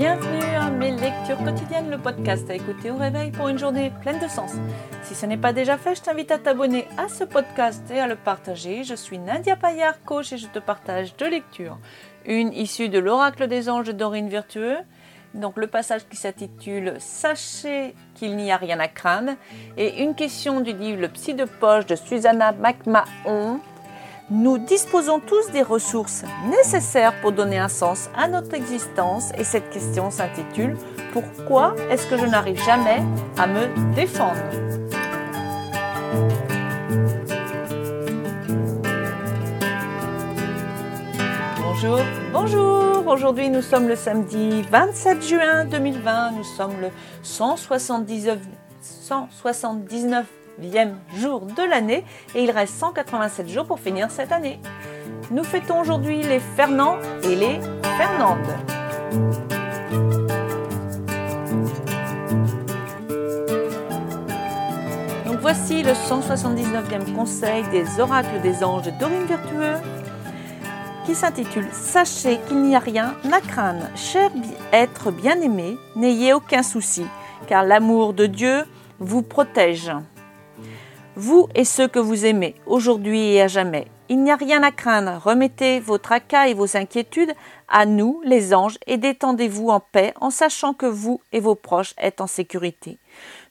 [0.00, 4.18] Bienvenue à mes lectures quotidiennes, le podcast à écouter au réveil pour une journée pleine
[4.18, 4.52] de sens.
[5.02, 8.06] Si ce n'est pas déjà fait, je t'invite à t'abonner à ce podcast et à
[8.06, 8.82] le partager.
[8.82, 11.76] Je suis Nadia Payard, coach, et je te partage deux lectures.
[12.24, 14.78] Une issue de l'Oracle des anges de Dorine Virtueux,
[15.34, 19.32] donc le passage qui s'intitule Sachez qu'il n'y a rien à craindre,
[19.76, 23.60] et une question du livre Le Psy de poche de Susanna McMahon
[24.30, 29.70] nous disposons tous des ressources nécessaires pour donner un sens à notre existence et cette
[29.70, 30.76] question s'intitule
[31.12, 33.02] Pourquoi est-ce que je n'arrive jamais
[33.36, 34.38] à me défendre?
[41.58, 41.98] Bonjour,
[42.32, 43.06] bonjour.
[43.08, 46.32] Aujourd'hui nous sommes le samedi 27 juin 2020.
[46.32, 46.90] Nous sommes le
[47.22, 48.38] 179,
[48.80, 50.26] 179
[51.16, 52.04] jour de l'année
[52.34, 54.60] et il reste 187 jours pour finir cette année.
[55.30, 57.60] Nous fêtons aujourd'hui les Fernand et les
[57.96, 58.38] Fernandes.
[65.26, 69.76] Donc voici le 179e conseil des oracles des anges de Dorine Virtueux
[71.06, 73.86] qui s'intitule Sachez qu'il n'y a rien à craindre.
[73.96, 74.30] Cher
[74.72, 77.04] être bien-aimé, n'ayez aucun souci,
[77.46, 78.64] car l'amour de Dieu
[78.98, 79.90] vous protège
[81.20, 83.86] vous et ceux que vous aimez, aujourd'hui et à jamais.
[84.08, 87.34] Il n'y a rien à craindre, remettez vos tracas et vos inquiétudes
[87.68, 91.94] à nous, les anges, et détendez-vous en paix en sachant que vous et vos proches
[91.98, 92.98] êtes en sécurité.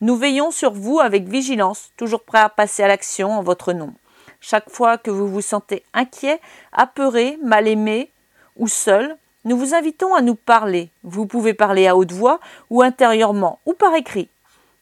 [0.00, 3.92] Nous veillons sur vous avec vigilance, toujours prêts à passer à l'action en votre nom.
[4.40, 6.40] Chaque fois que vous vous sentez inquiet,
[6.72, 8.10] apeuré, mal aimé
[8.56, 10.90] ou seul, nous vous invitons à nous parler.
[11.04, 14.28] Vous pouvez parler à haute voix ou intérieurement ou par écrit.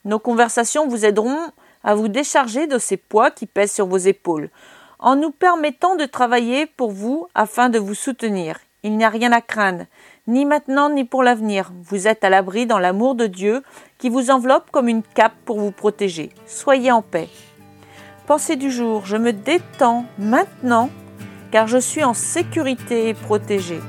[0.05, 1.51] Nos conversations vous aideront
[1.87, 4.51] à vous décharger de ces poids qui pèsent sur vos épaules,
[4.99, 8.59] en nous permettant de travailler pour vous afin de vous soutenir.
[8.83, 9.85] Il n'y a rien à craindre,
[10.27, 11.73] ni maintenant ni pour l'avenir.
[11.85, 13.63] Vous êtes à l'abri dans l'amour de Dieu
[13.99, 16.31] qui vous enveloppe comme une cape pour vous protéger.
[16.45, 17.29] Soyez en paix.
[18.27, 20.91] Pensée du jour, je me détends maintenant
[21.53, 23.81] car je suis en sécurité et protégée.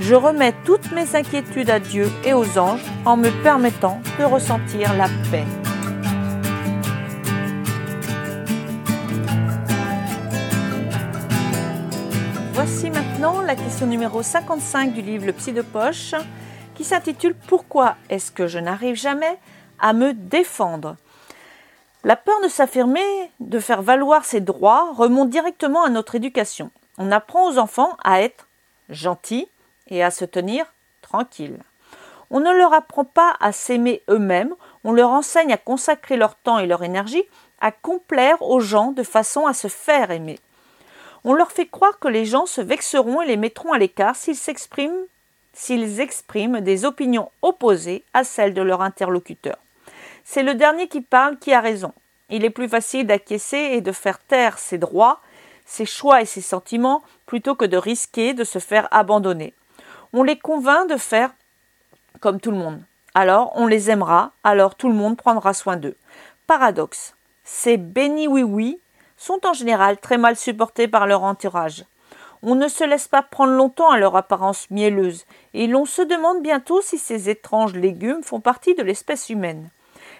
[0.00, 4.94] Je remets toutes mes inquiétudes à Dieu et aux anges en me permettant de ressentir
[4.94, 5.67] la paix.
[12.70, 16.14] Voici maintenant la question numéro 55 du livre Le Psy de Poche
[16.74, 19.38] qui s'intitule Pourquoi est-ce que je n'arrive jamais
[19.78, 20.96] à me défendre?
[22.04, 26.70] La peur de s'affirmer, de faire valoir ses droits remonte directement à notre éducation.
[26.98, 28.46] On apprend aux enfants à être
[28.90, 29.48] gentils
[29.88, 30.66] et à se tenir
[31.00, 31.60] tranquilles.
[32.30, 34.54] On ne leur apprend pas à s'aimer eux-mêmes,
[34.84, 37.24] on leur enseigne à consacrer leur temps et leur énergie
[37.62, 40.38] à complaire aux gens de façon à se faire aimer.
[41.24, 44.36] On leur fait croire que les gens se vexeront et les mettront à l'écart s'ils
[44.36, 45.06] s'expriment
[45.52, 49.56] s'ils expriment des opinions opposées à celles de leur interlocuteur.
[50.22, 51.92] C'est le dernier qui parle qui a raison.
[52.30, 55.20] Il est plus facile d'acquiescer et de faire taire ses droits,
[55.66, 59.52] ses choix et ses sentiments plutôt que de risquer de se faire abandonner.
[60.12, 61.30] On les convainc de faire
[62.20, 62.80] comme tout le monde.
[63.14, 65.96] Alors on les aimera, alors tout le monde prendra soin d'eux.
[66.46, 67.14] Paradoxe.
[67.42, 68.78] C'est béni oui oui
[69.18, 71.84] sont en général très mal supportés par leur entourage.
[72.42, 76.40] On ne se laisse pas prendre longtemps à leur apparence mielleuse, et l'on se demande
[76.40, 79.70] bientôt si ces étranges légumes font partie de l'espèce humaine.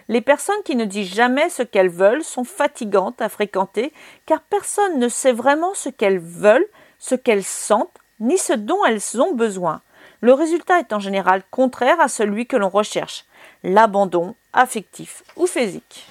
[0.09, 3.93] Les personnes qui ne disent jamais ce qu'elles veulent sont fatigantes à fréquenter,
[4.25, 6.67] car personne ne sait vraiment ce qu'elles veulent,
[6.97, 9.81] ce qu'elles sentent, ni ce dont elles ont besoin.
[10.21, 13.25] Le résultat est en général contraire à celui que l'on recherche,
[13.63, 16.07] l'abandon affectif ou physique.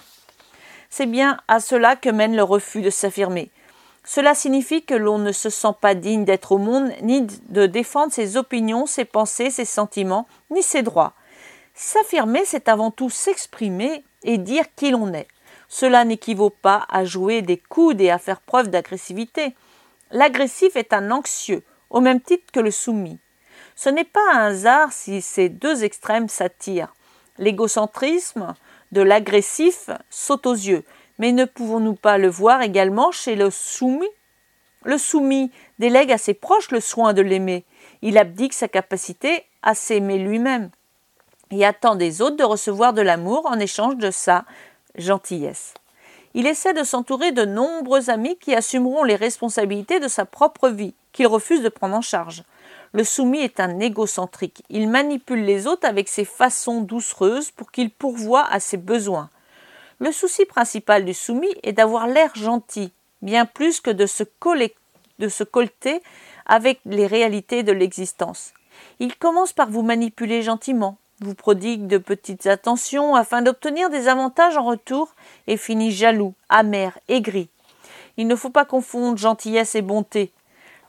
[0.91, 3.51] C'est bien à cela que mène le refus de s'affirmer.
[4.05, 8.13] Cela signifie que l'on ne se sent pas digne d'être au monde, ni de défendre
[8.13, 11.13] ses opinions, ses pensées, ses sentiments, ni ses droits.
[11.75, 15.29] S'affirmer, c'est avant tout s'exprimer et dire qui l'on est.
[15.69, 19.55] Cela n'équivaut pas à jouer des coudes et à faire preuve d'agressivité.
[20.11, 23.19] L'agressif est un anxieux, au même titre que le soumis.
[23.77, 26.95] Ce n'est pas un hasard si ces deux extrêmes s'attirent.
[27.37, 28.55] L'égocentrisme,
[28.93, 30.85] de l'agressif saute aux yeux.
[31.19, 34.09] Mais ne pouvons-nous pas le voir également chez le soumis?
[34.85, 37.65] Le soumis délègue à ses proches le soin de l'aimer.
[38.03, 40.71] Il abdique sa capacité à s'aimer lui-même
[41.51, 44.45] et attend des autres de recevoir de l'amour en échange de sa
[44.95, 45.75] gentillesse.
[46.35, 50.95] Il essaie de s'entourer de nombreux amis qui assumeront les responsabilités de sa propre vie,
[51.13, 52.45] qu'il refuse de prendre en charge.
[52.93, 54.63] Le soumis est un égocentrique.
[54.71, 59.31] Il manipule les autres avec ses façons doucereuses pour qu'il pourvoie à ses besoins.
[59.99, 64.23] Le souci principal du soumis est d'avoir l'air gentil, bien plus que de se,
[65.45, 66.03] colter
[66.47, 68.55] avec les réalités de l'existence.
[69.01, 74.57] Il commence par vous manipuler gentiment, vous prodigue de petites attentions afin d'obtenir des avantages
[74.57, 75.15] en retour
[75.49, 77.49] et finit jaloux, amer, aigri.
[78.17, 80.33] Il ne faut pas confondre gentillesse et bonté.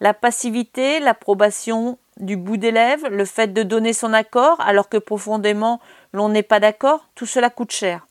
[0.01, 4.97] La passivité, l'approbation du bout des lèvres, le fait de donner son accord alors que
[4.97, 5.79] profondément
[6.13, 8.05] l'on n'est pas d'accord, tout cela coûte cher.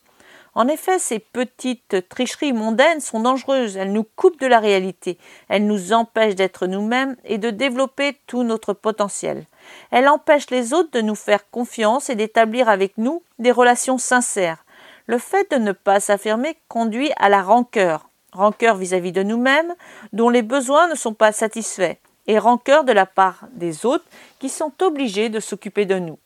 [0.54, 5.16] En effet, ces petites tricheries mondaines sont dangereuses, elles nous coupent de la réalité,
[5.48, 9.44] elles nous empêchent d'être nous-mêmes et de développer tout notre potentiel.
[9.90, 14.64] Elles empêchent les autres de nous faire confiance et d'établir avec nous des relations sincères.
[15.06, 19.74] Le fait de ne pas s'affirmer conduit à la rancœur, rancœur vis-à-vis de nous-mêmes,
[20.12, 21.96] dont les besoins ne sont pas satisfaits,
[22.26, 24.04] et rancœur de la part des autres
[24.38, 26.18] qui sont obligés de s'occuper de nous.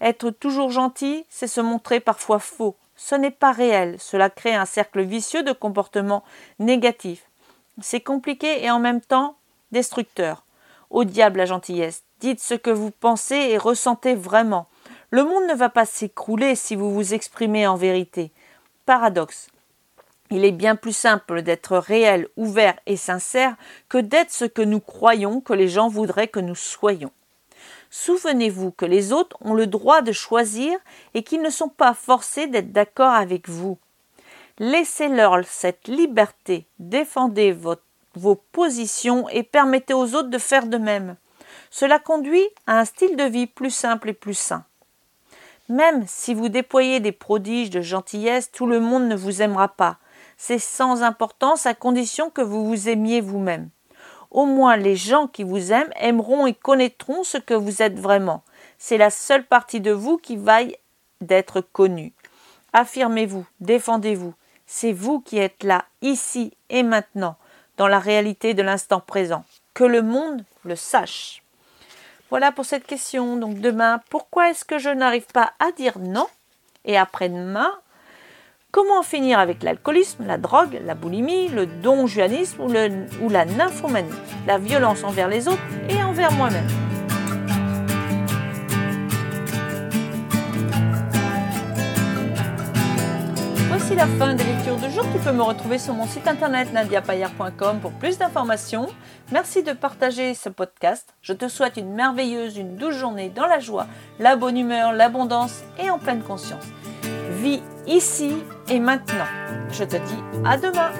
[0.00, 4.64] Être toujours gentil, c'est se montrer parfois faux, ce n'est pas réel, cela crée un
[4.64, 6.22] cercle vicieux de comportements
[6.58, 7.24] négatifs.
[7.80, 9.36] C'est compliqué et en même temps
[9.72, 10.44] destructeur.
[10.90, 14.66] Au diable la gentillesse, dites ce que vous pensez et ressentez vraiment.
[15.10, 18.30] Le monde ne va pas s'écrouler si vous vous exprimez en vérité.
[18.86, 19.48] Paradoxe.
[20.34, 23.54] Il est bien plus simple d'être réel, ouvert et sincère
[23.90, 27.10] que d'être ce que nous croyons que les gens voudraient que nous soyons.
[27.90, 30.78] Souvenez-vous que les autres ont le droit de choisir
[31.12, 33.76] et qu'ils ne sont pas forcés d'être d'accord avec vous.
[34.58, 37.54] Laissez-leur cette liberté, défendez
[38.14, 41.16] vos positions et permettez aux autres de faire de même.
[41.70, 44.64] Cela conduit à un style de vie plus simple et plus sain.
[45.68, 49.98] Même si vous déployez des prodiges de gentillesse, tout le monde ne vous aimera pas.
[50.44, 53.70] C'est sans importance à condition que vous vous aimiez vous-même
[54.32, 58.42] au moins les gens qui vous aiment aimeront et connaîtront ce que vous êtes vraiment.
[58.76, 60.76] C'est la seule partie de vous qui vaille
[61.20, 62.12] d'être connue.
[62.72, 64.34] Affirmez-vous, défendez-vous.
[64.66, 67.36] C'est vous qui êtes là, ici et maintenant,
[67.76, 69.44] dans la réalité de l'instant présent.
[69.74, 71.42] Que le monde le sache.
[72.30, 73.36] Voilà pour cette question.
[73.36, 76.26] Donc demain, pourquoi est-ce que je n'arrive pas à dire non
[76.84, 77.70] Et après-demain,
[78.74, 82.68] Comment finir avec l'alcoolisme, la drogue, la boulimie, le donjuanisme ou,
[83.22, 84.08] ou la nymphomanie,
[84.46, 85.60] la violence envers les autres
[85.90, 86.66] et envers moi-même?
[93.68, 95.04] Voici la fin des lectures de jour.
[95.12, 98.88] Tu peux me retrouver sur mon site internet nadiapayer.com pour plus d'informations.
[99.32, 101.12] Merci de partager ce podcast.
[101.20, 103.86] Je te souhaite une merveilleuse, une douce journée dans la joie,
[104.18, 106.64] la bonne humeur, l'abondance et en pleine conscience.
[107.42, 108.36] Vis ici
[108.72, 109.26] et maintenant.
[109.70, 110.90] Je te dis à demain